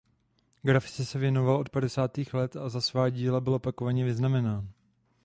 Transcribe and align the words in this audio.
Grafice 0.63 1.05
se 1.05 1.19
věnoval 1.19 1.55
od 1.57 1.69
padesátých 1.69 2.33
let 2.33 2.55
a 2.55 2.69
za 2.69 2.81
svá 2.81 3.09
díla 3.09 3.41
byl 3.41 3.53
opakovaně 3.53 4.05
vyznamenán. 4.05 4.69